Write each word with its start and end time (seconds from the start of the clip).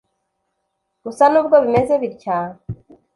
Gusa 1.03 1.23
n’ubwo 1.29 1.55
bimeze 1.63 1.93
bitya 2.01 2.37